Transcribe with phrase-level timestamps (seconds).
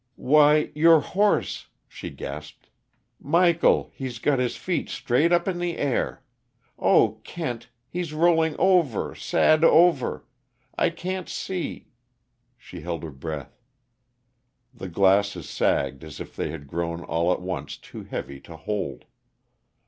[0.15, 2.71] "Why, your horse" she gasped.
[3.19, 6.23] "Michael he's got his feet straight up in the air
[6.79, 10.25] oh, Kent, he's rolling over sad over!
[10.75, 11.89] I can't see"
[12.57, 13.61] She held her breath.
[14.73, 19.05] The glasses sagged as if they had grown all at once too heavy to hold.